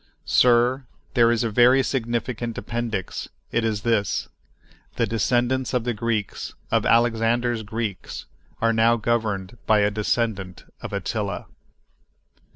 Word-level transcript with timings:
Sir, 0.25 0.85
there 1.13 1.31
is 1.31 1.43
a 1.43 1.51
very 1.51 1.83
significant 1.83 2.57
appendix; 2.57 3.29
it 3.51 3.63
is 3.63 3.83
this: 3.83 4.29
The 4.95 5.05
descendants 5.05 5.75
of 5.75 5.83
the 5.83 5.93
Greeks—of 5.93 6.87
Alexander's 6.87 7.61
Greeks—are 7.61 8.73
now 8.73 8.95
governed 8.95 9.59
by 9.67 9.81
a 9.81 9.91
descendant 9.91 10.63
of 10.81 10.91
Attila! 10.91 11.45